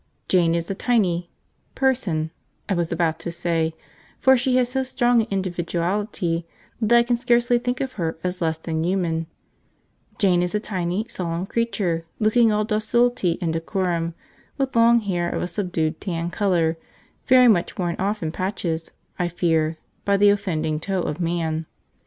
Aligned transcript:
Jane 0.27 0.55
is 0.55 0.71
a 0.71 0.73
tiny 0.73 1.29
person, 1.75 2.31
I 2.67 2.73
was 2.73 2.91
about 2.91 3.19
to 3.19 3.31
say, 3.31 3.75
for 4.17 4.35
she 4.35 4.55
has 4.55 4.69
so 4.69 4.81
strong 4.81 5.21
an 5.21 5.27
individuality 5.29 6.47
that 6.81 6.97
I 6.97 7.03
can 7.03 7.17
scarcely 7.17 7.59
think 7.59 7.81
of 7.81 7.93
her 8.01 8.17
as 8.23 8.41
less 8.41 8.57
than 8.57 8.83
human 8.83 9.27
Jane 10.17 10.41
is 10.41 10.55
a 10.55 10.59
tiny, 10.59 11.05
solemn 11.07 11.45
creature, 11.45 12.03
looking 12.17 12.51
all 12.51 12.65
docility 12.65 13.37
and 13.43 13.53
decorum, 13.53 14.15
with 14.57 14.75
long 14.75 15.01
hair 15.01 15.29
of 15.29 15.43
a 15.43 15.47
subdued 15.47 16.01
tan 16.01 16.31
colour, 16.31 16.77
very 17.27 17.47
much 17.47 17.77
worn 17.77 17.95
off 17.99 18.23
in 18.23 18.31
patches, 18.31 18.93
I 19.19 19.27
fear, 19.27 19.77
by 20.03 20.17
the 20.17 20.29
offending 20.29 20.79
toe 20.79 21.03
of 21.03 21.19
man. 21.21 21.67